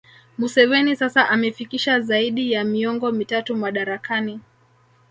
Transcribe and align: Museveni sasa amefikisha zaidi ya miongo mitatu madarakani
Museveni 0.37 0.95
sasa 0.95 1.27
amefikisha 1.29 1.99
zaidi 1.99 2.51
ya 2.51 2.63
miongo 2.63 3.11
mitatu 3.11 3.55
madarakani 3.55 4.39